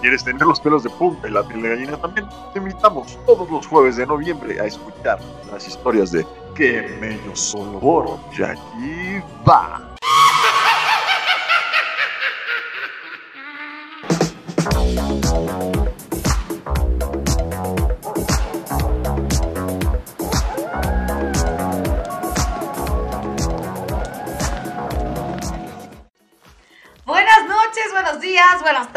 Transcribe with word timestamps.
¿quieres 0.00 0.24
tener 0.24 0.42
los 0.42 0.60
pelos 0.60 0.82
de 0.82 0.90
punta 0.90 1.28
y 1.28 1.32
la 1.32 1.42
piel 1.42 1.62
de 1.62 1.68
gallina 1.70 1.96
también? 1.96 2.26
Te 2.52 2.58
invitamos 2.58 3.18
todos 3.26 3.50
los 3.50 3.66
jueves 3.66 3.96
de 3.96 4.06
noviembre 4.06 4.60
a 4.60 4.64
escuchar 4.64 5.18
las 5.50 5.66
historias 5.66 6.12
de 6.12 6.26
Que 6.54 6.82
Mello 7.00 7.34
Solo 7.34 8.20
Y 8.36 8.42
aquí 8.42 9.22
va. 9.48 9.91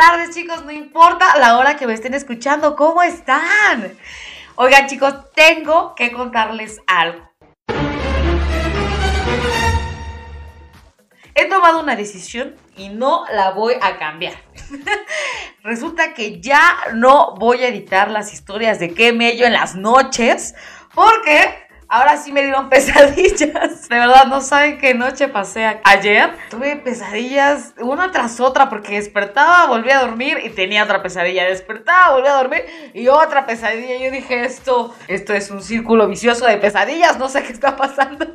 Tardes, 0.08 0.36
chicos. 0.36 0.64
No 0.64 0.72
importa 0.72 1.38
la 1.40 1.58
hora 1.58 1.76
que 1.76 1.88
me 1.88 1.94
estén 1.94 2.14
escuchando. 2.14 2.76
¿Cómo 2.76 3.02
están? 3.02 3.98
Oigan, 4.55 4.86
chicos, 4.86 5.16
tengo 5.34 5.95
que 5.95 6.12
contarles 6.12 6.80
algo. 6.86 7.28
He 11.34 11.45
tomado 11.50 11.81
una 11.81 11.95
decisión 11.95 12.55
y 12.78 12.90
no 12.90 13.26
la 13.34 13.52
voy 13.52 13.73
a 13.81 13.98
cambiar. 13.98 14.36
Resulta 15.64 16.14
que 16.14 16.40
ya 16.40 16.78
no 16.94 17.34
voy 17.36 17.64
a 17.64 17.67
editar 17.70 18.12
las 18.12 18.31
historias 18.31 18.80
de 18.80 18.94
qué 18.94 19.12
mello 19.12 19.48
en 19.48 19.53
las 19.53 19.76
noches 19.76 20.53
porque 20.94 21.64
Ahora 21.95 22.17
sí 22.17 22.34
me 22.34 22.41
dieron 22.41 22.67
pesadillas. 22.70 23.88
De 23.88 23.95
verdad, 23.95 24.26
no 24.26 24.41
saben 24.41 24.77
qué 24.80 24.94
noche 24.94 25.30
pasé 25.30 25.80
ayer. 25.81 26.30
Tuve 26.49 26.76
pesadillas 26.76 27.73
una 27.80 28.12
tras 28.12 28.41
otra 28.41 28.67
porque 28.67 28.95
despertaba, 28.95 29.67
volvía 29.67 30.00
a 30.00 30.02
dormir 30.02 30.39
y 30.44 30.50
tenía 30.50 30.84
otra 30.84 31.02
pesadilla. 31.02 31.45
Despertaba, 31.45 32.16
volvía 32.16 32.34
a 32.34 32.38
dormir 32.44 32.66
y 32.94 33.08
otra 33.08 33.45
pesadilla. 33.45 33.97
Yo 33.97 34.11
dije, 34.11 34.44
esto, 34.44 34.94
esto 35.08 35.34
es 35.34 35.50
un 35.50 35.64
círculo 35.64 36.06
vicioso 36.09 36.45
de 36.45 36.58
pesadillas. 36.58 37.17
No 37.17 37.30
sé 37.30 37.44
qué 37.44 37.53
está 37.53 37.78
pasando. 37.78 38.25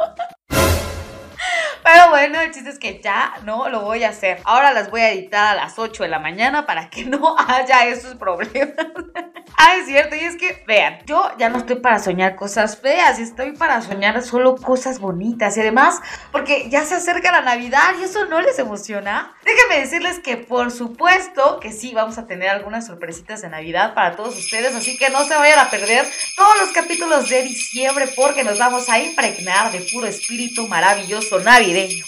Bueno, 2.10 2.40
el 2.40 2.50
chiste 2.50 2.70
es 2.70 2.80
que 2.80 3.00
ya 3.00 3.34
no 3.44 3.68
lo 3.68 3.82
voy 3.82 4.02
a 4.02 4.08
hacer. 4.08 4.40
Ahora 4.44 4.72
las 4.72 4.90
voy 4.90 5.00
a 5.00 5.12
editar 5.12 5.56
a 5.56 5.62
las 5.62 5.78
8 5.78 6.02
de 6.02 6.08
la 6.08 6.18
mañana 6.18 6.66
para 6.66 6.90
que 6.90 7.04
no 7.04 7.36
haya 7.48 7.86
esos 7.86 8.16
problemas. 8.16 8.74
ah, 9.56 9.76
es 9.76 9.86
cierto. 9.86 10.16
Y 10.16 10.18
es 10.18 10.34
que, 10.36 10.64
vean, 10.66 10.98
yo 11.06 11.30
ya 11.38 11.48
no 11.48 11.58
estoy 11.58 11.76
para 11.76 12.00
soñar 12.00 12.34
cosas 12.34 12.80
feas. 12.80 13.20
Estoy 13.20 13.52
para 13.52 13.80
soñar 13.80 14.20
solo 14.22 14.56
cosas 14.56 14.98
bonitas. 14.98 15.56
Y 15.56 15.60
además, 15.60 16.00
porque 16.32 16.68
ya 16.68 16.84
se 16.84 16.96
acerca 16.96 17.30
la 17.30 17.42
Navidad 17.42 17.94
y 18.00 18.02
eso 18.02 18.26
no 18.26 18.40
les 18.40 18.58
emociona. 18.58 19.32
Déjenme 19.44 19.78
decirles 19.78 20.18
que 20.18 20.36
por 20.36 20.72
supuesto 20.72 21.60
que 21.60 21.70
sí, 21.70 21.92
vamos 21.94 22.18
a 22.18 22.26
tener 22.26 22.48
algunas 22.48 22.86
sorpresitas 22.86 23.40
de 23.42 23.50
Navidad 23.50 23.94
para 23.94 24.16
todos 24.16 24.36
ustedes. 24.36 24.74
Así 24.74 24.98
que 24.98 25.10
no 25.10 25.22
se 25.22 25.36
vayan 25.36 25.60
a 25.60 25.70
perder 25.70 26.04
todos 26.36 26.58
los 26.60 26.72
capítulos 26.72 27.28
de 27.28 27.42
diciembre 27.42 28.08
porque 28.16 28.42
nos 28.42 28.58
vamos 28.58 28.88
a 28.88 28.98
impregnar 28.98 29.70
de 29.70 29.86
puro 29.92 30.08
espíritu 30.08 30.66
maravilloso 30.66 31.38
navideño. 31.38 31.99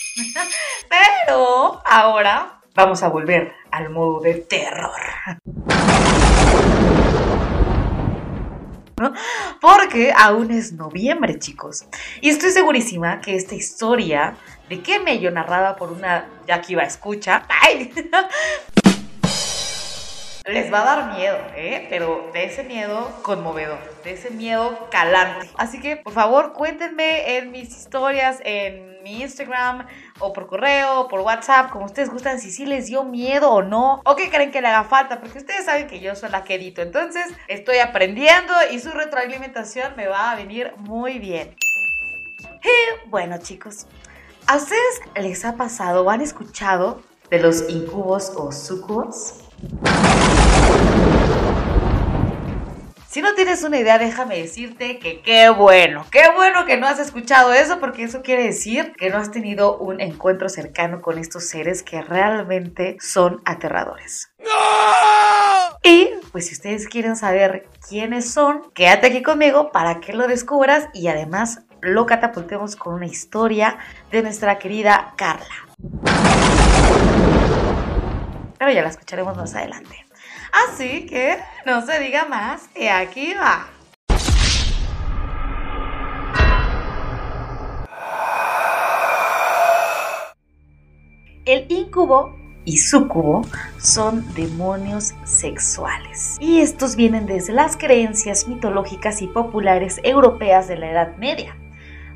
Pero 0.89 1.83
ahora 1.85 2.61
vamos 2.75 3.03
a 3.03 3.09
volver 3.09 3.53
al 3.71 3.91
modo 3.91 4.21
de 4.21 4.35
terror. 4.35 5.01
Porque 9.61 10.13
aún 10.17 10.51
es 10.51 10.73
noviembre, 10.73 11.39
chicos. 11.39 11.85
Y 12.21 12.31
estoy 12.31 12.51
segurísima 12.51 13.21
que 13.21 13.35
esta 13.35 13.55
historia 13.55 14.37
de 14.69 14.81
qué 14.81 15.01
mello 15.01 15.31
narrada 15.31 15.77
por 15.77 15.93
una 15.93 16.27
ya 16.47 16.61
que 16.61 16.73
iba 16.73 16.83
a 16.83 16.87
escucha, 16.87 17.45
¡ay! 17.49 17.93
Les 20.47 20.73
va 20.73 20.83
a 20.83 20.85
dar 20.85 21.17
miedo, 21.17 21.39
¿eh? 21.57 21.87
Pero 21.89 22.31
de 22.33 22.45
ese 22.45 22.65
miedo 22.65 23.11
conmovedor, 23.23 23.79
de 24.03 24.13
ese 24.13 24.31
miedo 24.31 24.89
calante. 24.91 25.51
Así 25.57 25.81
que, 25.81 25.97
por 25.97 26.13
favor, 26.13 26.53
cuéntenme 26.53 27.37
en 27.37 27.51
mis 27.51 27.69
historias, 27.77 28.41
en 28.45 29.03
mi 29.03 29.23
Instagram, 29.23 29.87
o 30.19 30.33
por 30.33 30.47
correo, 30.47 31.01
o 31.01 31.09
por 31.09 31.21
WhatsApp, 31.21 31.71
como 31.71 31.87
ustedes 31.87 32.11
gustan, 32.11 32.41
si 32.41 32.51
sí 32.51 32.67
les 32.67 32.87
dio 32.87 33.05
miedo 33.05 33.51
o 33.51 33.63
no, 33.63 34.01
o 34.05 34.17
qué 34.17 34.31
creen 34.31 34.51
que 34.51 34.61
le 34.61 34.69
haga 34.69 34.85
falta, 34.85 35.21
porque 35.21 35.39
ustedes 35.39 35.65
saben 35.65 35.87
que 35.87 36.01
yo 36.01 36.15
soy 36.15 36.31
la 36.31 36.45
que. 36.45 36.53
Entonces, 36.53 37.27
estoy 37.49 37.79
aprendiendo 37.79 38.53
y 38.71 38.79
su 38.79 38.91
retroalimentación 38.91 39.95
me 39.97 40.07
va 40.07 40.31
a 40.31 40.37
venir 40.37 40.75
muy 40.79 41.19
bien. 41.19 41.57
Bueno, 43.07 43.39
chicos, 43.39 43.87
¿a 44.47 44.57
ustedes 44.57 45.01
les 45.17 45.45
ha 45.45 45.57
pasado 45.57 46.05
o 46.05 46.11
han 46.11 46.21
escuchado 46.21 47.03
de 47.31 47.41
los 47.41 47.69
incubos 47.69 48.33
o 48.37 48.53
sucubos? 48.53 49.42
Si 53.13 53.21
no 53.21 53.35
tienes 53.35 53.63
una 53.63 53.79
idea, 53.79 53.99
déjame 53.99 54.39
decirte 54.39 54.99
que 54.99 55.21
qué 55.21 55.51
bueno, 55.51 56.07
qué 56.11 56.31
bueno 56.35 56.65
que 56.65 56.79
no 56.79 56.87
has 56.87 56.99
escuchado 56.99 57.53
eso 57.53 57.79
porque 57.79 58.05
eso 58.05 58.23
quiere 58.23 58.45
decir 58.45 58.95
que 58.97 59.11
no 59.11 59.19
has 59.19 59.31
tenido 59.31 59.77
un 59.77 60.01
encuentro 60.01 60.49
cercano 60.49 61.03
con 61.03 61.19
estos 61.19 61.47
seres 61.47 61.83
que 61.83 62.01
realmente 62.01 62.97
son 63.01 63.43
aterradores. 63.45 64.33
Y 65.83 66.09
pues 66.33 66.47
si 66.47 66.55
ustedes 66.55 66.89
quieren 66.89 67.17
saber 67.17 67.69
quiénes 67.87 68.33
son, 68.33 68.71
quédate 68.73 69.09
aquí 69.09 69.23
conmigo 69.23 69.73
para 69.73 70.01
que 70.01 70.15
lo 70.15 70.27
descubras 70.27 70.89
y 70.95 71.09
además 71.09 71.61
lo 71.83 72.07
catapultemos 72.07 72.77
con 72.77 72.95
una 72.95 73.07
historia 73.07 73.77
de 74.11 74.23
nuestra 74.23 74.59
querida 74.59 75.13
Carla. 75.19 76.52
Pero 78.63 78.75
ya 78.75 78.83
la 78.83 78.91
escucharemos 78.91 79.37
más 79.37 79.57
adelante. 79.57 80.07
Así 80.69 81.05
que 81.07 81.37
no 81.67 81.85
se 81.85 81.99
diga 81.99 82.27
más 82.27 82.71
y 82.77 82.87
aquí 82.87 83.35
va. 83.35 83.67
El 91.45 91.67
incubo 91.73 92.37
y 92.65 92.79
sucubo 92.79 93.43
son 93.79 94.33
demonios 94.35 95.13
sexuales. 95.25 96.37
Y 96.39 96.61
estos 96.61 96.95
vienen 96.95 97.27
desde 97.27 97.53
las 97.53 97.77
creencias 97.77 98.47
mitológicas 98.47 99.23
y 99.23 99.27
populares 99.27 99.99
europeas 100.05 100.69
de 100.69 100.77
la 100.77 100.89
Edad 100.89 101.17
Media. 101.17 101.57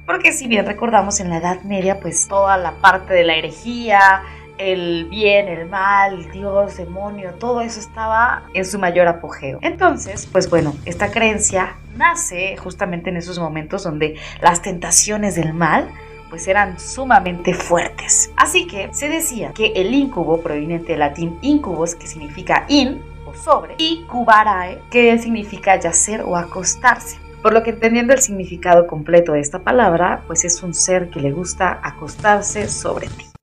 Porque 0.07 0.31
si 0.31 0.47
bien 0.47 0.65
recordamos 0.65 1.19
en 1.19 1.31
la 1.31 1.39
Edad 1.39 1.63
Media, 1.63 1.99
pues 1.99 2.29
toda 2.29 2.57
la 2.57 2.81
parte 2.81 3.15
de 3.15 3.25
la 3.25 3.35
herejía, 3.35 4.23
el 4.59 5.07
bien, 5.11 5.49
el 5.49 5.69
mal, 5.69 6.31
Dios, 6.33 6.77
demonio, 6.77 7.33
todo 7.35 7.61
eso 7.61 7.81
estaba 7.81 8.45
en 8.55 8.65
su 8.65 8.79
mayor 8.79 9.09
apogeo. 9.09 9.59
Entonces, 9.63 10.27
pues 10.31 10.49
bueno, 10.49 10.75
esta 10.85 11.11
creencia 11.11 11.77
nace 11.97 12.57
justamente 12.57 13.11
en 13.11 13.17
esos 13.17 13.39
momentos 13.39 13.85
donde 13.85 14.17
las 14.41 14.63
tentaciones 14.63 15.35
del 15.35 15.55
mal 15.55 15.89
pues 16.29 16.49
eran 16.49 16.79
sumamente 16.79 17.55
fuertes. 17.55 18.31
Así 18.37 18.67
que 18.67 18.93
se 18.93 19.09
decía 19.09 19.53
que 19.53 19.73
el 19.77 19.95
incubo, 19.95 20.41
proveniente 20.41 20.93
del 20.93 21.01
latín 21.01 21.39
incubus, 21.41 21.95
que 21.95 22.07
significa 22.07 22.65
in 22.69 23.01
o 23.27 23.35
sobre, 23.35 23.75
y 23.79 24.05
cubarae, 24.05 24.81
que 24.91 25.17
significa 25.19 25.79
yacer 25.79 26.23
o 26.23 26.37
acostarse. 26.37 27.19
Por 27.43 27.53
lo 27.53 27.63
que 27.63 27.71
entendiendo 27.71 28.13
el 28.13 28.21
significado 28.21 28.89
completo 28.89 29.33
de 29.33 29.41
esta 29.41 29.61
palabra, 29.61 30.23
pues 30.27 30.45
es 30.45 30.63
un 30.63 30.75
ser 30.75 31.11
que 31.11 31.21
le 31.21 31.31
gusta 31.31 31.79
acostarse 31.83 32.69
sobre 32.69 33.07
ti. 33.07 33.36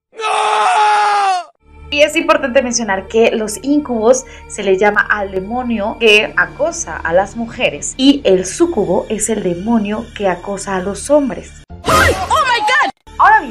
Y 1.90 2.02
es 2.02 2.16
importante 2.16 2.60
mencionar 2.60 3.06
que 3.06 3.30
los 3.30 3.62
incubos 3.62 4.24
se 4.48 4.64
le 4.64 4.76
llama 4.76 5.06
al 5.08 5.30
demonio 5.30 5.96
que 6.00 6.34
acosa 6.36 6.96
a 6.96 7.12
las 7.12 7.36
mujeres 7.36 7.94
y 7.96 8.20
el 8.24 8.46
sucubo 8.46 9.06
es 9.08 9.30
el 9.30 9.44
demonio 9.44 10.04
que 10.16 10.28
acosa 10.28 10.76
a 10.76 10.80
los 10.80 11.08
hombres. 11.10 11.63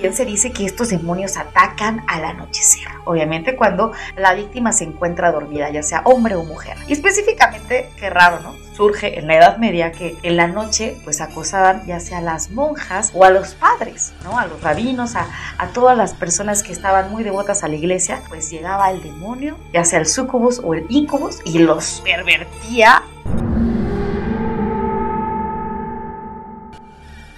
Bien, 0.03 0.13
se 0.13 0.25
dice 0.25 0.51
que 0.51 0.65
estos 0.65 0.89
demonios 0.89 1.37
atacan 1.37 2.03
al 2.07 2.25
anochecer, 2.25 2.89
obviamente 3.05 3.55
cuando 3.55 3.93
la 4.17 4.33
víctima 4.33 4.73
se 4.73 4.83
encuentra 4.83 5.31
dormida, 5.31 5.69
ya 5.69 5.81
sea 5.81 6.01
hombre 6.03 6.35
o 6.35 6.43
mujer. 6.43 6.75
Y 6.89 6.91
específicamente, 6.91 7.89
qué 7.97 8.09
raro, 8.09 8.41
¿no? 8.41 8.53
Surge 8.75 9.17
en 9.17 9.27
la 9.27 9.37
Edad 9.37 9.57
Media 9.59 9.93
que 9.93 10.17
en 10.23 10.35
la 10.35 10.47
noche 10.47 10.97
pues 11.05 11.21
acosaban 11.21 11.85
ya 11.85 12.01
sea 12.01 12.17
a 12.17 12.21
las 12.21 12.51
monjas 12.51 13.11
o 13.13 13.23
a 13.23 13.29
los 13.29 13.55
padres, 13.55 14.13
¿no? 14.25 14.37
A 14.37 14.45
los 14.45 14.61
rabinos, 14.61 15.15
a, 15.15 15.25
a 15.57 15.67
todas 15.67 15.97
las 15.97 16.13
personas 16.13 16.63
que 16.63 16.73
estaban 16.73 17.09
muy 17.09 17.23
devotas 17.23 17.63
a 17.63 17.69
la 17.69 17.75
iglesia, 17.75 18.23
pues 18.27 18.49
llegaba 18.49 18.91
el 18.91 19.01
demonio, 19.01 19.55
ya 19.71 19.85
sea 19.85 19.99
el 19.99 20.07
sucubus 20.07 20.59
o 20.61 20.73
el 20.73 20.85
incubus, 20.89 21.39
y 21.45 21.59
los 21.59 22.01
pervertía 22.03 23.03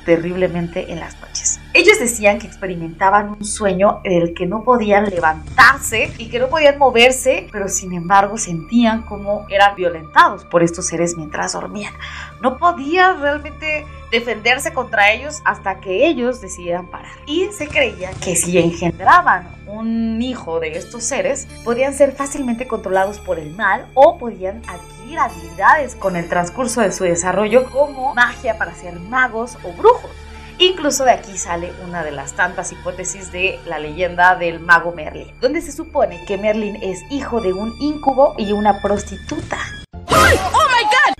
terriblemente 0.03 0.91
en 0.91 0.99
las 0.99 1.15
noches. 1.21 1.59
Ellos 1.75 1.99
decían 1.99 2.39
que 2.39 2.47
experimentaban 2.47 3.31
un 3.31 3.43
sueño 3.43 3.99
del 4.05 4.33
que 4.33 4.45
no 4.45 4.63
podían 4.63 5.09
levantarse 5.09 6.09
y 6.17 6.29
que 6.29 6.39
no 6.39 6.47
podían 6.47 6.77
moverse, 6.77 7.49
pero 7.51 7.67
sin 7.67 7.91
embargo 7.91 8.37
sentían 8.37 9.01
como 9.01 9.45
eran 9.49 9.75
violentados 9.75 10.45
por 10.45 10.63
estos 10.63 10.87
seres 10.87 11.17
mientras 11.17 11.51
dormían. 11.51 11.93
No 12.39 12.57
podían 12.57 13.19
realmente 13.19 13.85
defenderse 14.09 14.71
contra 14.71 15.11
ellos 15.11 15.41
hasta 15.43 15.81
que 15.81 16.07
ellos 16.07 16.39
decidieran 16.39 16.87
parar. 16.87 17.11
Y 17.25 17.49
se 17.51 17.67
creía 17.67 18.11
que 18.23 18.37
si 18.37 18.57
engendraban 18.57 19.45
un 19.67 20.21
hijo 20.21 20.61
de 20.61 20.77
estos 20.77 21.03
seres, 21.03 21.45
podían 21.65 21.93
ser 21.93 22.13
fácilmente 22.13 22.69
controlados 22.69 23.19
por 23.19 23.37
el 23.37 23.53
mal 23.53 23.85
o 23.95 24.17
podían 24.17 24.61
adquirir 24.69 25.19
habilidades 25.19 25.95
con 25.95 26.15
el 26.15 26.29
transcurso 26.29 26.79
de 26.79 26.93
su 26.93 27.03
desarrollo 27.03 27.69
como 27.69 28.15
magia 28.15 28.57
para 28.57 28.73
ser 28.73 28.97
magos 28.97 29.57
o 29.65 29.73
brujos. 29.73 30.24
Incluso 30.57 31.03
de 31.03 31.11
aquí 31.11 31.37
sale 31.37 31.73
una 31.85 32.03
de 32.03 32.11
las 32.11 32.33
tantas 32.33 32.71
hipótesis 32.71 33.31
de 33.31 33.59
la 33.65 33.77
leyenda 33.77 34.35
del 34.35 34.59
mago 34.61 34.93
Merlin, 34.93 35.27
donde 35.41 35.61
se 35.61 35.73
supone 35.73 36.23
que 36.25 36.37
Merlin 36.37 36.77
es 36.81 36.99
hijo 37.09 37.41
de 37.41 37.51
un 37.51 37.73
incubo 37.81 38.35
y 38.37 38.53
una 38.53 38.81
prostituta. 38.81 39.57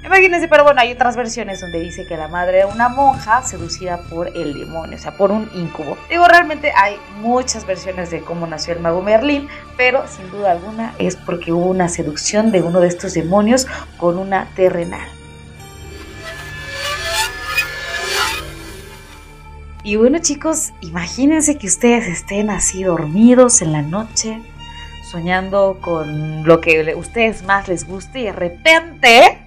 Imagínense, 0.06 0.48
pero 0.48 0.64
bueno, 0.64 0.80
hay 0.80 0.94
otras 0.94 1.18
versiones 1.18 1.60
donde 1.60 1.80
dice 1.80 2.06
que 2.08 2.16
la 2.16 2.30
madre 2.30 2.60
era 2.60 2.68
una 2.68 2.88
monja 2.88 3.44
seducida 3.44 3.98
por 4.10 4.30
el 4.30 4.54
demonio, 4.54 4.96
o 4.96 5.00
sea, 5.00 5.18
por 5.18 5.32
un 5.32 5.50
incubo. 5.54 5.98
Digo, 6.10 6.26
realmente 6.28 6.72
hay 6.74 6.98
muchas 7.20 7.66
versiones 7.66 8.12
de 8.12 8.22
cómo 8.22 8.48
nació 8.48 8.74
el 8.74 8.80
mago 8.80 9.02
Merlín, 9.02 9.50
pero 9.76 10.08
sin 10.08 10.30
duda 10.32 10.52
alguna 10.52 10.94
es 11.00 11.18
porque 11.18 11.52
hubo 11.52 11.66
una 11.66 11.90
seducción 11.90 12.52
de 12.52 12.62
uno 12.62 12.80
de 12.80 12.88
estos 12.88 13.14
demonios 13.14 13.68
con 13.98 14.18
una 14.18 14.48
terrenal. 14.56 15.10
Y 19.86 19.98
bueno 19.98 20.18
chicos, 20.18 20.74
imagínense 20.82 21.60
que 21.60 21.68
ustedes 21.68 22.08
estén 22.08 22.50
así 22.50 22.82
dormidos 22.82 23.62
en 23.62 23.72
la 23.72 23.84
noche, 23.84 24.42
soñando 25.12 25.78
con 25.80 26.44
lo 26.44 26.60
que 26.60 26.92
a 26.92 26.98
ustedes 26.98 27.44
más 27.44 27.68
les 27.68 27.88
guste 27.88 28.22
y 28.22 28.24
de 28.24 28.32
repente 28.32 29.46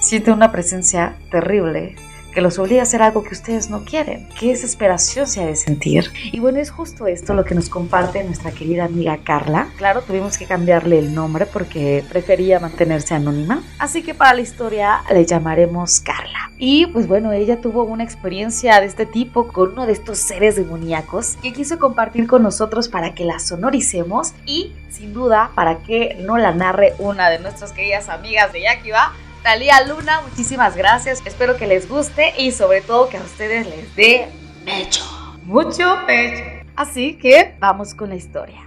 siente 0.00 0.30
una 0.30 0.52
presencia 0.52 1.16
terrible 1.30 1.96
que 2.36 2.42
los 2.42 2.58
obliga 2.58 2.80
a 2.80 2.82
hacer 2.82 3.00
algo 3.00 3.24
que 3.24 3.32
ustedes 3.32 3.70
no 3.70 3.86
quieren. 3.86 4.28
Qué 4.38 4.48
desesperación 4.48 5.26
se 5.26 5.42
ha 5.42 5.46
de 5.46 5.56
sentir. 5.56 6.12
Y 6.32 6.38
bueno, 6.38 6.58
es 6.58 6.70
justo 6.70 7.06
esto 7.06 7.32
lo 7.32 7.46
que 7.46 7.54
nos 7.54 7.70
comparte 7.70 8.22
nuestra 8.24 8.50
querida 8.50 8.84
amiga 8.84 9.20
Carla. 9.24 9.68
Claro, 9.78 10.02
tuvimos 10.02 10.36
que 10.36 10.44
cambiarle 10.44 10.98
el 10.98 11.14
nombre 11.14 11.46
porque 11.46 12.04
prefería 12.10 12.60
mantenerse 12.60 13.14
anónima. 13.14 13.62
Así 13.78 14.02
que 14.02 14.12
para 14.12 14.34
la 14.34 14.42
historia 14.42 15.00
le 15.10 15.24
llamaremos 15.24 16.00
Carla. 16.00 16.50
Y 16.58 16.84
pues 16.88 17.08
bueno, 17.08 17.32
ella 17.32 17.62
tuvo 17.62 17.84
una 17.84 18.04
experiencia 18.04 18.80
de 18.80 18.86
este 18.86 19.06
tipo 19.06 19.48
con 19.48 19.72
uno 19.72 19.86
de 19.86 19.92
estos 19.92 20.18
seres 20.18 20.56
demoníacos 20.56 21.36
que 21.36 21.54
quiso 21.54 21.78
compartir 21.78 22.26
con 22.26 22.42
nosotros 22.42 22.88
para 22.88 23.14
que 23.14 23.24
la 23.24 23.38
sonoricemos 23.38 24.34
y 24.44 24.74
sin 24.90 25.14
duda 25.14 25.52
para 25.54 25.78
que 25.78 26.18
no 26.20 26.36
la 26.36 26.52
narre 26.52 26.92
una 26.98 27.30
de 27.30 27.38
nuestras 27.38 27.72
queridas 27.72 28.10
amigas 28.10 28.52
de 28.52 28.60
Yakiba 28.60 29.14
Talía 29.46 29.80
Luna, 29.82 30.22
muchísimas 30.22 30.74
gracias. 30.74 31.22
Espero 31.24 31.56
que 31.56 31.68
les 31.68 31.88
guste 31.88 32.34
y 32.36 32.50
sobre 32.50 32.80
todo 32.80 33.08
que 33.08 33.16
a 33.16 33.20
ustedes 33.20 33.64
les 33.68 33.94
dé 33.94 34.28
pecho. 34.64 35.04
Mucho 35.44 36.04
pecho. 36.04 36.42
Así 36.74 37.16
que 37.16 37.54
vamos 37.60 37.94
con 37.94 38.08
la 38.08 38.16
historia. 38.16 38.60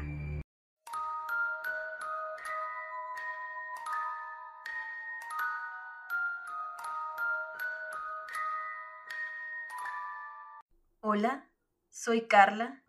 Hola, 11.02 11.44
soy 11.90 12.22
Carla. 12.22 12.84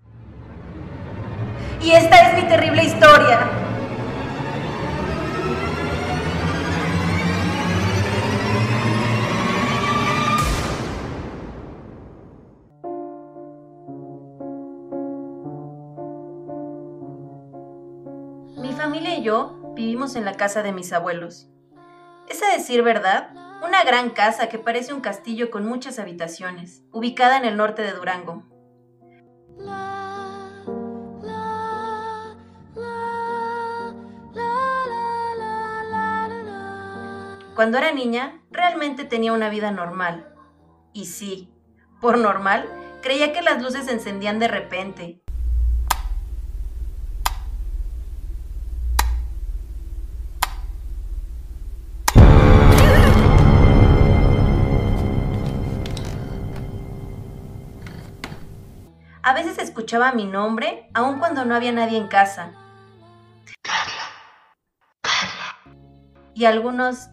Y 1.82 1.90
esta 1.90 2.28
es 2.28 2.40
mi 2.40 2.48
terrible 2.48 2.84
historia. 2.84 3.69
Yo 19.22 19.72
vivimos 19.74 20.16
en 20.16 20.24
la 20.24 20.36
casa 20.36 20.62
de 20.62 20.72
mis 20.72 20.92
abuelos. 20.92 21.48
Es 22.28 22.42
a 22.42 22.52
decir 22.52 22.82
verdad, 22.82 23.30
una 23.64 23.82
gran 23.84 24.10
casa 24.10 24.48
que 24.48 24.58
parece 24.58 24.92
un 24.92 25.00
castillo 25.00 25.50
con 25.50 25.66
muchas 25.66 25.98
habitaciones, 25.98 26.84
ubicada 26.92 27.36
en 27.36 27.44
el 27.44 27.56
norte 27.56 27.82
de 27.82 27.92
Durango. 27.92 28.44
Cuando 37.54 37.76
era 37.76 37.92
niña, 37.92 38.40
realmente 38.50 39.04
tenía 39.04 39.34
una 39.34 39.50
vida 39.50 39.70
normal. 39.70 40.34
Y 40.94 41.06
sí, 41.06 41.52
por 42.00 42.16
normal, 42.16 42.66
creía 43.02 43.32
que 43.32 43.42
las 43.42 43.62
luces 43.62 43.84
se 43.84 43.92
encendían 43.92 44.38
de 44.38 44.48
repente 44.48 45.19
veces 59.42 59.58
escuchaba 59.58 60.12
mi 60.12 60.26
nombre, 60.26 60.88
aun 60.94 61.18
cuando 61.18 61.44
no 61.44 61.54
había 61.54 61.72
nadie 61.72 61.96
en 61.98 62.08
casa. 62.08 62.52
Carla. 63.62 64.02
Carla. 65.02 65.74
Y 66.34 66.44
algunos... 66.44 67.08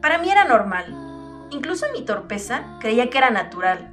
Para 0.00 0.18
mí 0.18 0.30
era 0.30 0.44
normal. 0.44 1.48
Incluso 1.50 1.86
mi 1.92 2.04
torpeza 2.04 2.78
creía 2.80 3.10
que 3.10 3.18
era 3.18 3.30
natural. 3.30 3.90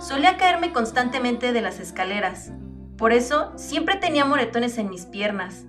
Solía 0.00 0.36
caerme 0.36 0.72
constantemente 0.72 1.52
de 1.52 1.62
las 1.62 1.78
escaleras. 1.78 2.50
Por 2.98 3.12
eso 3.12 3.52
siempre 3.56 3.96
tenía 3.96 4.24
moretones 4.24 4.76
en 4.78 4.90
mis 4.90 5.06
piernas. 5.06 5.64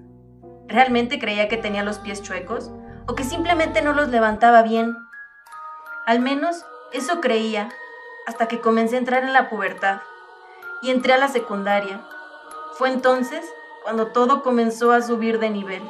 ¿Realmente 0.67 1.19
creía 1.19 1.47
que 1.47 1.57
tenía 1.57 1.83
los 1.83 1.99
pies 1.99 2.21
chuecos? 2.21 2.71
¿O 3.07 3.15
que 3.15 3.23
simplemente 3.23 3.81
no 3.81 3.93
los 3.93 4.09
levantaba 4.09 4.63
bien? 4.63 4.95
Al 6.05 6.19
menos 6.19 6.65
eso 6.91 7.21
creía, 7.21 7.69
hasta 8.25 8.47
que 8.47 8.61
comencé 8.61 8.95
a 8.95 8.99
entrar 8.99 9.23
en 9.23 9.33
la 9.33 9.49
pubertad 9.49 10.01
y 10.81 10.91
entré 10.91 11.13
a 11.13 11.17
la 11.17 11.27
secundaria. 11.27 12.01
Fue 12.73 12.89
entonces 12.89 13.45
cuando 13.83 14.07
todo 14.07 14.43
comenzó 14.43 14.91
a 14.91 15.01
subir 15.01 15.39
de 15.39 15.49
nivel. 15.49 15.83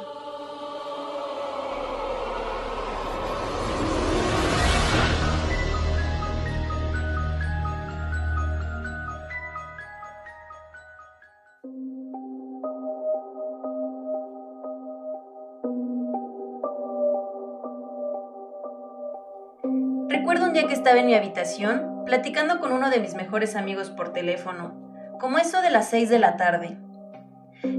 Recuerdo 20.08 20.46
un 20.46 20.52
día 20.52 20.66
que 20.66 20.74
estaba 20.74 20.98
en 20.98 21.06
mi 21.06 21.14
habitación 21.14 21.93
platicando 22.04 22.60
con 22.60 22.72
uno 22.72 22.90
de 22.90 23.00
mis 23.00 23.14
mejores 23.14 23.56
amigos 23.56 23.90
por 23.90 24.12
teléfono, 24.12 24.74
como 25.18 25.38
eso 25.38 25.62
de 25.62 25.70
las 25.70 25.88
seis 25.88 26.08
de 26.08 26.18
la 26.18 26.36
tarde. 26.36 26.76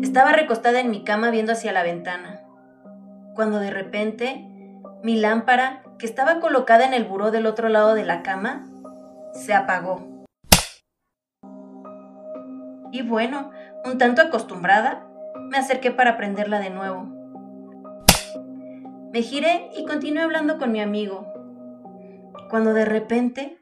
Estaba 0.01 0.31
recostada 0.31 0.79
en 0.79 0.89
mi 0.89 1.03
cama 1.03 1.29
viendo 1.29 1.51
hacia 1.51 1.71
la 1.71 1.83
ventana, 1.83 2.41
cuando 3.35 3.59
de 3.59 3.69
repente 3.69 4.51
mi 5.03 5.17
lámpara, 5.17 5.83
que 5.99 6.07
estaba 6.07 6.39
colocada 6.39 6.85
en 6.85 6.93
el 6.93 7.05
buró 7.05 7.29
del 7.29 7.45
otro 7.45 7.69
lado 7.69 7.93
de 7.93 8.03
la 8.03 8.23
cama, 8.23 8.65
se 9.33 9.53
apagó. 9.53 10.25
Y 12.91 13.03
bueno, 13.03 13.51
un 13.83 13.97
tanto 13.99 14.23
acostumbrada, 14.23 15.05
me 15.49 15.57
acerqué 15.57 15.91
para 15.91 16.17
prenderla 16.17 16.59
de 16.59 16.71
nuevo. 16.71 17.03
Me 19.11 19.21
giré 19.21 19.69
y 19.77 19.85
continué 19.85 20.23
hablando 20.23 20.57
con 20.57 20.71
mi 20.71 20.81
amigo, 20.81 21.27
cuando 22.49 22.73
de 22.73 22.85
repente 22.85 23.59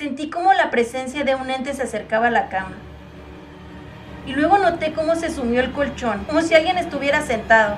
sentí 0.00 0.30
como 0.30 0.54
la 0.54 0.70
presencia 0.70 1.24
de 1.24 1.34
un 1.34 1.50
ente 1.50 1.74
se 1.74 1.82
acercaba 1.82 2.28
a 2.28 2.30
la 2.30 2.48
cama. 2.48 2.74
Y 4.24 4.32
luego 4.32 4.56
noté 4.56 4.94
cómo 4.94 5.14
se 5.14 5.28
sumió 5.28 5.60
el 5.60 5.72
colchón, 5.72 6.24
como 6.24 6.40
si 6.40 6.54
alguien 6.54 6.78
estuviera 6.78 7.20
sentado. 7.20 7.76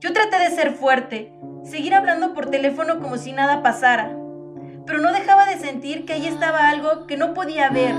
Yo 0.00 0.12
traté 0.12 0.38
de 0.38 0.50
ser 0.50 0.74
fuerte, 0.74 1.32
seguir 1.64 1.94
hablando 1.94 2.34
por 2.34 2.50
teléfono 2.50 3.00
como 3.00 3.16
si 3.16 3.32
nada 3.32 3.62
pasara, 3.62 4.14
pero 4.84 4.98
no 4.98 5.14
dejaba 5.14 5.46
de 5.46 5.56
sentir 5.56 6.04
que 6.04 6.12
ahí 6.12 6.26
estaba 6.26 6.68
algo 6.68 7.06
que 7.06 7.16
no 7.16 7.32
podía 7.32 7.70
ver, 7.70 7.94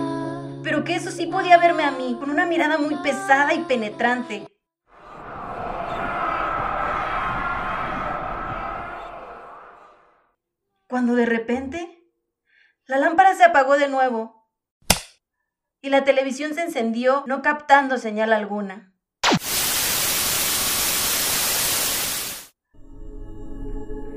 pero 0.63 0.83
que 0.83 0.95
eso 0.95 1.11
sí 1.11 1.27
podía 1.27 1.57
verme 1.57 1.83
a 1.83 1.91
mí, 1.91 2.17
con 2.19 2.29
una 2.29 2.45
mirada 2.45 2.77
muy 2.77 2.95
pesada 2.97 3.53
y 3.53 3.63
penetrante. 3.63 4.47
Cuando 10.87 11.15
de 11.15 11.25
repente, 11.25 12.03
la 12.85 12.97
lámpara 12.97 13.35
se 13.35 13.43
apagó 13.43 13.77
de 13.77 13.87
nuevo 13.87 14.49
y 15.81 15.89
la 15.89 16.03
televisión 16.03 16.55
se 16.55 16.63
encendió, 16.63 17.23
no 17.27 17.41
captando 17.41 17.97
señal 17.97 18.33
alguna. 18.33 18.93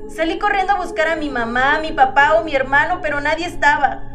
Salí 0.09 0.37
corriendo 0.37 0.73
a 0.73 0.77
buscar 0.77 1.07
a 1.07 1.15
mi 1.15 1.29
mamá, 1.29 1.75
a 1.75 1.79
mi 1.79 1.91
papá 1.91 2.35
o 2.35 2.43
mi 2.43 2.55
hermano, 2.55 2.99
pero 3.01 3.19
nadie 3.19 3.45
estaba. 3.45 4.12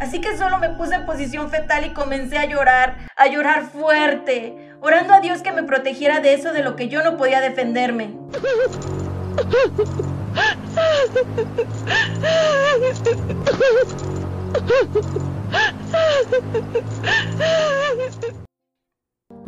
Así 0.00 0.20
que 0.22 0.36
solo 0.36 0.58
me 0.58 0.70
puse 0.70 0.94
en 0.94 1.04
posición 1.04 1.50
fetal 1.50 1.84
y 1.84 1.90
comencé 1.90 2.38
a 2.38 2.46
llorar, 2.46 2.96
a 3.16 3.26
llorar 3.26 3.66
fuerte, 3.66 4.72
orando 4.80 5.12
a 5.12 5.20
Dios 5.20 5.42
que 5.42 5.52
me 5.52 5.62
protegiera 5.62 6.20
de 6.20 6.32
eso 6.32 6.52
de 6.52 6.62
lo 6.62 6.74
que 6.74 6.88
yo 6.88 7.04
no 7.04 7.18
podía 7.18 7.42
defenderme. 7.42 8.16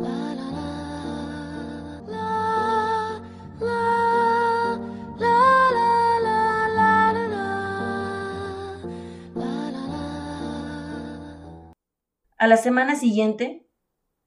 A 12.43 12.47
la 12.47 12.57
semana 12.57 12.97
siguiente, 12.97 13.65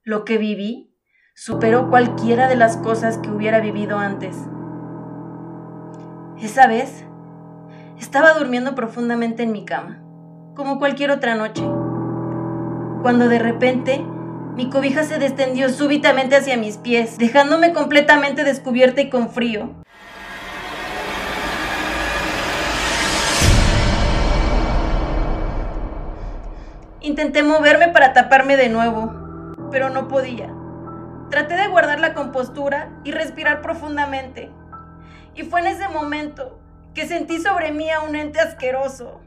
lo 0.01 0.25
que 0.25 0.39
viví 0.39 0.91
superó 1.35 1.91
cualquiera 1.91 2.47
de 2.47 2.55
las 2.55 2.75
cosas 2.75 3.19
que 3.19 3.29
hubiera 3.29 3.59
vivido 3.59 3.99
antes. 3.99 4.35
Esa 6.41 6.65
vez, 6.65 7.05
estaba 7.99 8.33
durmiendo 8.33 8.73
profundamente 8.73 9.43
en 9.43 9.51
mi 9.51 9.65
cama, 9.65 10.01
como 10.55 10.79
cualquier 10.79 11.11
otra 11.11 11.35
noche, 11.35 11.61
cuando 13.03 13.29
de 13.29 13.37
repente 13.37 14.03
mi 14.55 14.71
cobija 14.71 15.03
se 15.03 15.19
descendió 15.19 15.69
súbitamente 15.69 16.35
hacia 16.35 16.57
mis 16.57 16.77
pies, 16.77 17.19
dejándome 17.19 17.71
completamente 17.71 18.43
descubierta 18.43 18.99
y 18.99 19.11
con 19.11 19.29
frío. 19.29 19.83
Intenté 27.07 27.41
moverme 27.41 27.87
para 27.87 28.11
taparme 28.11 28.57
de 28.57 28.67
nuevo, 28.67 29.13
pero 29.71 29.89
no 29.89 30.09
podía. 30.09 30.53
Traté 31.29 31.55
de 31.55 31.69
guardar 31.69 32.01
la 32.01 32.13
compostura 32.13 32.89
y 33.05 33.13
respirar 33.13 33.61
profundamente. 33.61 34.51
Y 35.33 35.43
fue 35.43 35.61
en 35.61 35.67
ese 35.67 35.87
momento 35.87 36.59
que 36.93 37.07
sentí 37.07 37.39
sobre 37.39 37.71
mí 37.71 37.89
a 37.89 38.01
un 38.01 38.17
ente 38.17 38.41
asqueroso. 38.41 39.21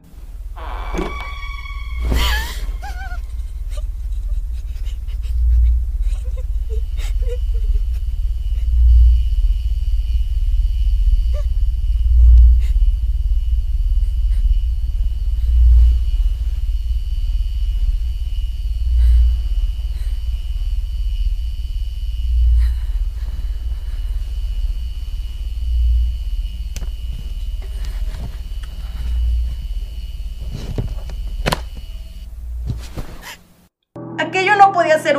Aquello 34.21 34.55
no 34.55 34.71
podía 34.73 34.99
ser 34.99 35.17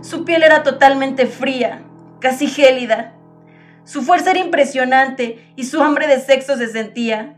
Su 0.00 0.24
piel 0.24 0.42
era 0.42 0.64
totalmente 0.64 1.26
fría, 1.26 1.82
casi 2.18 2.48
gélida. 2.48 3.14
Su 3.84 4.02
fuerza 4.02 4.32
era 4.32 4.40
impresionante 4.40 5.52
y 5.54 5.64
su 5.64 5.80
hambre 5.80 6.08
de 6.08 6.18
sexo 6.18 6.56
se 6.56 6.66
sentía. 6.66 7.36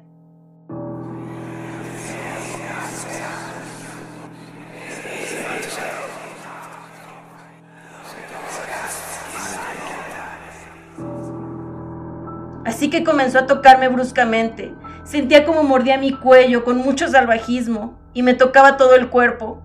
Así 12.65 12.89
que 12.89 13.05
comenzó 13.05 13.41
a 13.41 13.47
tocarme 13.47 13.89
bruscamente. 13.89 14.73
Sentía 15.05 15.45
como 15.45 15.65
mordía 15.65 15.99
mi 15.99 16.13
cuello 16.13 16.65
con 16.65 16.79
mucho 16.79 17.09
salvajismo 17.09 17.99
y 18.15 18.23
me 18.23 18.33
tocaba 18.33 18.79
todo 18.79 18.95
el 18.95 19.11
cuerpo. 19.11 19.63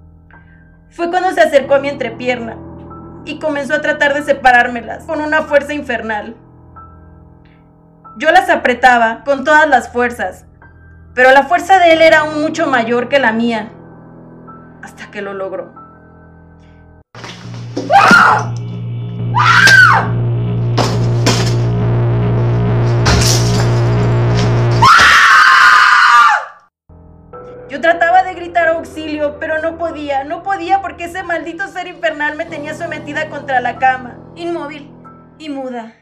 Fue 0.96 1.10
cuando 1.10 1.32
se 1.32 1.42
acercó 1.42 1.76
a 1.76 1.80
mi 1.80 1.90
entrepierna 1.90 2.56
y 3.26 3.38
comenzó 3.38 3.74
a 3.74 3.82
tratar 3.82 4.14
de 4.14 4.24
separármelas 4.24 5.04
con 5.04 5.20
una 5.20 5.42
fuerza 5.42 5.74
infernal. 5.74 6.38
Yo 8.18 8.32
las 8.32 8.50
apretaba 8.50 9.26
con 9.26 9.44
todas 9.44 9.68
las 9.68 9.92
fuerzas, 9.92 10.46
pero 11.14 11.32
la 11.32 11.44
fuerza 11.44 11.80
de 11.80 11.92
él 11.92 12.02
era 12.02 12.20
aún 12.20 12.42
mucho 12.42 12.68
mayor 12.68 13.10
que 13.10 13.20
la 13.20 13.34
mía, 13.34 13.74
hasta 14.84 15.12
que 15.12 15.22
lo 15.22 15.34
logró. 15.34 15.74
Yo 27.68 27.82
trataba 27.82 28.15
gritar 28.56 28.70
auxilio, 28.70 29.38
pero 29.38 29.62
no 29.62 29.78
podía, 29.78 30.24
no 30.24 30.42
podía 30.42 30.82
porque 30.82 31.06
ese 31.06 31.24
maldito 31.24 31.68
ser 31.68 31.88
infernal 31.88 32.38
me 32.38 32.46
tenía 32.46 32.74
sometida 32.74 33.30
contra 33.30 33.60
la 33.60 33.80
cama, 33.80 34.18
inmóvil 34.36 34.90
y 35.38 35.50
muda. 35.50 35.94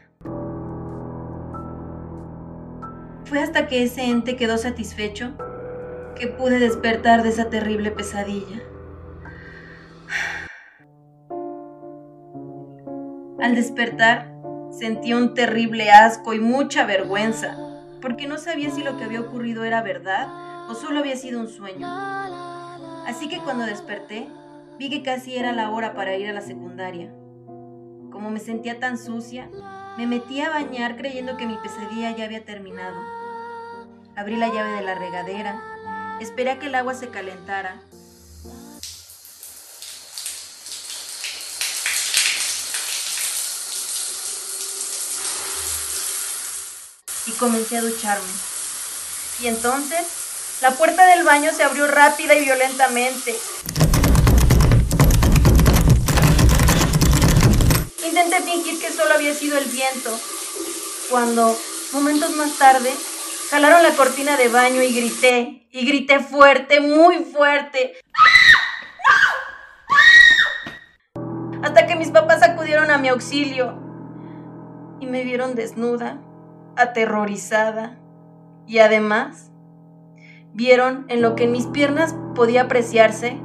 Fue 3.24 3.40
hasta 3.40 3.66
que 3.66 3.82
ese 3.82 4.04
ente 4.04 4.36
quedó 4.36 4.56
satisfecho 4.56 5.32
que 6.14 6.28
pude 6.28 6.60
despertar 6.60 7.24
de 7.24 7.30
esa 7.30 7.50
terrible 7.50 7.90
pesadilla. 7.90 8.62
Al 13.40 13.56
despertar, 13.56 14.32
sentí 14.70 15.12
un 15.12 15.34
terrible 15.34 15.90
asco 15.90 16.32
y 16.34 16.38
mucha 16.38 16.86
vergüenza, 16.86 17.56
porque 18.00 18.28
no 18.28 18.38
sabía 18.38 18.70
si 18.70 18.84
lo 18.84 18.96
que 18.96 19.02
había 19.02 19.20
ocurrido 19.20 19.64
era 19.64 19.82
verdad 19.82 20.43
o 20.68 20.74
solo 20.74 21.00
había 21.00 21.16
sido 21.16 21.40
un 21.40 21.48
sueño. 21.48 21.86
Así 23.06 23.28
que 23.28 23.38
cuando 23.38 23.66
desperté, 23.66 24.28
vi 24.78 24.90
que 24.90 25.02
casi 25.02 25.36
era 25.36 25.52
la 25.52 25.70
hora 25.70 25.94
para 25.94 26.16
ir 26.16 26.28
a 26.28 26.32
la 26.32 26.40
secundaria. 26.40 27.12
Como 28.10 28.30
me 28.30 28.40
sentía 28.40 28.80
tan 28.80 28.96
sucia, 28.98 29.50
me 29.98 30.06
metí 30.06 30.40
a 30.40 30.50
bañar 30.50 30.96
creyendo 30.96 31.36
que 31.36 31.46
mi 31.46 31.56
pesadilla 31.56 32.16
ya 32.16 32.24
había 32.24 32.44
terminado. 32.44 32.96
Abrí 34.16 34.36
la 34.36 34.48
llave 34.48 34.70
de 34.70 34.82
la 34.82 34.94
regadera, 34.94 35.60
esperé 36.20 36.52
a 36.52 36.58
que 36.58 36.66
el 36.66 36.74
agua 36.74 36.94
se 36.94 37.08
calentara. 37.08 37.80
Y 47.26 47.32
comencé 47.32 47.78
a 47.78 47.82
ducharme. 47.82 48.28
Y 49.40 49.48
entonces 49.48 50.23
la 50.64 50.70
puerta 50.70 51.04
del 51.04 51.24
baño 51.24 51.50
se 51.52 51.62
abrió 51.62 51.86
rápida 51.86 52.34
y 52.34 52.42
violentamente. 52.42 53.34
Intenté 58.02 58.40
fingir 58.40 58.80
que 58.80 58.90
solo 58.90 59.12
había 59.12 59.34
sido 59.34 59.58
el 59.58 59.66
viento, 59.66 60.18
cuando, 61.10 61.54
momentos 61.92 62.30
más 62.36 62.56
tarde, 62.56 62.90
jalaron 63.50 63.82
la 63.82 63.90
cortina 63.90 64.38
de 64.38 64.48
baño 64.48 64.80
y 64.80 64.94
grité, 64.94 65.68
y 65.70 65.84
grité 65.84 66.20
fuerte, 66.20 66.80
muy 66.80 67.24
fuerte. 67.24 68.00
Hasta 71.62 71.86
que 71.86 71.94
mis 71.94 72.08
papás 72.08 72.42
acudieron 72.42 72.90
a 72.90 72.96
mi 72.96 73.08
auxilio 73.08 73.78
y 74.98 75.04
me 75.04 75.24
vieron 75.24 75.56
desnuda, 75.56 76.22
aterrorizada 76.74 77.98
y 78.66 78.78
además 78.78 79.50
vieron 80.54 81.04
en 81.08 81.20
lo 81.20 81.34
que 81.34 81.44
en 81.44 81.52
mis 81.52 81.66
piernas 81.66 82.14
podía 82.34 82.62
apreciarse 82.62 83.38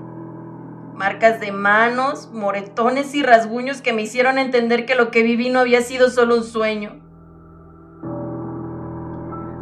marcas 1.00 1.40
de 1.40 1.54
manos, 1.54 2.30
moretones 2.34 3.16
y 3.16 3.24
rasguños 3.24 3.82
que 3.82 3.94
me 3.94 4.02
hicieron 4.02 4.38
entender 4.38 4.86
que 4.86 4.96
lo 4.96 5.12
que 5.12 5.24
viví 5.24 5.50
no 5.50 5.60
había 5.60 5.82
sido 5.82 6.10
solo 6.10 6.36
un 6.36 6.44
sueño. 6.44 7.00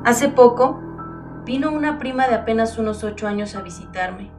Hace 0.04 0.30
poco 0.30 0.82
vino 1.46 1.72
una 1.72 2.00
prima 2.00 2.28
de 2.28 2.34
apenas 2.34 2.80
unos 2.80 3.04
ocho 3.04 3.28
años 3.28 3.56
a 3.56 3.62
visitarme 3.62 4.32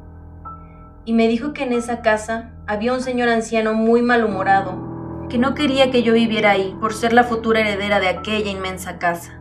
y 1.05 1.13
me 1.13 1.29
dijo 1.29 1.53
que 1.53 1.63
en 1.63 1.73
esa 1.73 2.03
casa 2.03 2.51
había 2.67 2.93
un 2.93 3.01
señor 3.01 3.29
anciano 3.29 3.75
muy 3.75 4.03
malhumorado, 4.03 5.27
que 5.31 5.39
no 5.39 5.55
quería 5.55 5.93
que 5.93 6.03
yo 6.03 6.15
viviera 6.15 6.51
ahí 6.51 6.77
por 6.81 6.93
ser 6.93 7.13
la 7.13 7.23
futura 7.23 7.61
heredera 7.61 8.01
de 8.01 8.09
aquella 8.09 8.51
inmensa 8.51 8.99
casa. 8.99 9.38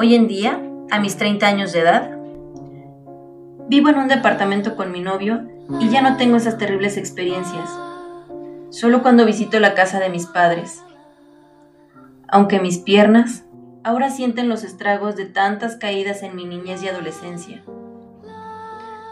Hoy 0.00 0.14
en 0.14 0.28
día, 0.28 0.62
a 0.92 1.00
mis 1.00 1.16
30 1.16 1.44
años 1.44 1.72
de 1.72 1.80
edad, 1.80 2.16
vivo 3.68 3.88
en 3.88 3.98
un 3.98 4.06
departamento 4.06 4.76
con 4.76 4.92
mi 4.92 5.00
novio 5.00 5.42
y 5.80 5.88
ya 5.88 6.02
no 6.02 6.16
tengo 6.16 6.36
esas 6.36 6.56
terribles 6.56 6.96
experiencias. 6.96 7.68
Solo 8.70 9.02
cuando 9.02 9.26
visito 9.26 9.58
la 9.58 9.74
casa 9.74 9.98
de 9.98 10.08
mis 10.08 10.26
padres. 10.26 10.84
Aunque 12.28 12.60
mis 12.60 12.78
piernas 12.78 13.42
ahora 13.82 14.10
sienten 14.10 14.48
los 14.48 14.62
estragos 14.62 15.16
de 15.16 15.24
tantas 15.24 15.74
caídas 15.74 16.22
en 16.22 16.36
mi 16.36 16.44
niñez 16.44 16.80
y 16.84 16.88
adolescencia. 16.88 17.64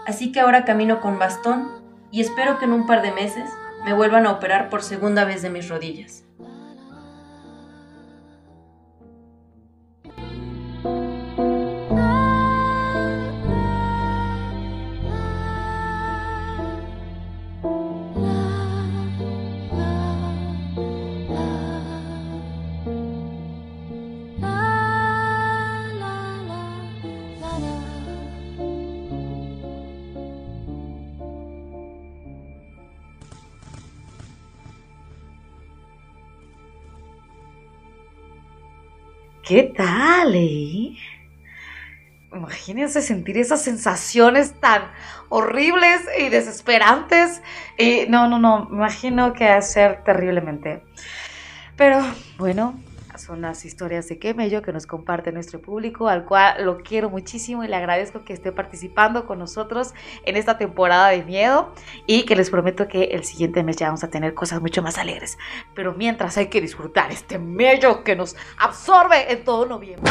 Así 0.06 0.30
que 0.30 0.38
ahora 0.38 0.64
camino 0.64 1.00
con 1.00 1.18
bastón 1.18 1.66
y 2.12 2.20
espero 2.20 2.60
que 2.60 2.66
en 2.66 2.72
un 2.72 2.86
par 2.86 3.02
de 3.02 3.10
meses 3.10 3.50
me 3.84 3.92
vuelvan 3.92 4.24
a 4.24 4.30
operar 4.30 4.70
por 4.70 4.84
segunda 4.84 5.24
vez 5.24 5.42
de 5.42 5.50
mis 5.50 5.68
rodillas. 5.68 6.25
¿Qué 39.46 39.62
tal, 39.62 40.34
eh? 40.34 40.96
Imagínense 42.32 43.00
sentir 43.00 43.38
esas 43.38 43.62
sensaciones 43.62 44.58
tan 44.58 44.90
horribles 45.28 46.00
y 46.18 46.30
desesperantes. 46.30 47.42
Y 47.78 48.06
no, 48.08 48.28
no, 48.28 48.40
no, 48.40 48.64
me 48.64 48.78
imagino 48.78 49.34
que 49.34 49.62
ser 49.62 50.02
terriblemente. 50.02 50.82
Pero 51.76 52.00
bueno, 52.38 52.74
son 53.18 53.40
las 53.42 53.64
historias 53.64 54.08
de 54.08 54.18
Kemello 54.18 54.62
que 54.62 54.72
nos 54.72 54.86
comparte 54.86 55.32
nuestro 55.32 55.60
público, 55.60 56.08
al 56.08 56.24
cual 56.24 56.64
lo 56.64 56.78
quiero 56.78 57.10
muchísimo 57.10 57.64
y 57.64 57.68
le 57.68 57.76
agradezco 57.76 58.24
que 58.24 58.32
esté 58.32 58.52
participando 58.52 59.26
con 59.26 59.38
nosotros 59.38 59.94
en 60.24 60.36
esta 60.36 60.58
temporada 60.58 61.08
de 61.08 61.22
miedo 61.24 61.72
y 62.06 62.24
que 62.24 62.36
les 62.36 62.50
prometo 62.50 62.88
que 62.88 63.04
el 63.04 63.24
siguiente 63.24 63.62
mes 63.62 63.76
ya 63.76 63.86
vamos 63.86 64.04
a 64.04 64.10
tener 64.10 64.34
cosas 64.34 64.60
mucho 64.60 64.82
más 64.82 64.98
alegres. 64.98 65.38
Pero 65.74 65.94
mientras 65.94 66.36
hay 66.36 66.46
que 66.46 66.60
disfrutar 66.60 67.10
este 67.10 67.38
mello 67.38 68.04
que 68.04 68.16
nos 68.16 68.36
absorbe 68.58 69.32
en 69.32 69.44
todo 69.44 69.66
noviembre. 69.66 70.10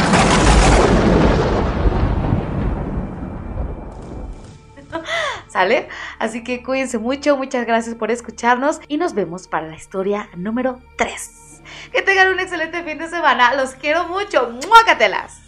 ¿Sale? 5.47 5.87
Así 6.19 6.43
que 6.43 6.63
cuídense 6.63 6.97
mucho, 6.97 7.37
muchas 7.37 7.65
gracias 7.65 7.95
por 7.95 8.11
escucharnos 8.11 8.81
y 8.87 8.97
nos 8.97 9.13
vemos 9.13 9.47
para 9.47 9.67
la 9.67 9.75
historia 9.75 10.29
número 10.35 10.79
3. 10.97 11.44
Que 11.91 12.01
tengan 12.01 12.29
un 12.29 12.39
excelente 12.39 12.83
fin 12.83 12.97
de 12.97 13.09
semana. 13.09 13.53
Los 13.53 13.71
quiero 13.71 14.05
mucho. 14.05 14.49
¡Muácatelas! 14.67 15.41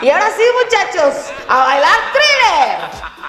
Y 0.00 0.10
ahora 0.10 0.30
sí, 0.36 0.42
muchachos, 0.64 1.32
a 1.48 1.64
bailar 1.64 1.98
thriller. 2.12 3.21